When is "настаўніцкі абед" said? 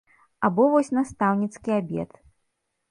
0.99-2.21